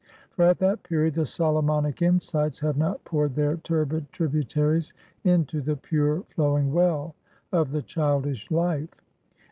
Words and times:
For 0.31 0.45
at 0.45 0.57
that 0.57 0.81
period, 0.81 1.13
the 1.13 1.27
Solomonic 1.27 2.01
insights 2.01 2.59
have 2.61 2.75
not 2.75 3.03
poured 3.03 3.35
their 3.35 3.57
turbid 3.57 4.11
tributaries 4.11 4.95
into 5.25 5.61
the 5.61 5.75
pure 5.75 6.23
flowing 6.23 6.73
well 6.73 7.13
of 7.51 7.69
the 7.69 7.83
childish 7.83 8.49
life. 8.49 8.99